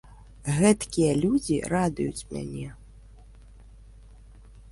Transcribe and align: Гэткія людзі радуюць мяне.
Гэткія 0.59 1.11
людзі 1.25 1.57
радуюць 1.73 2.27
мяне. 2.33 2.65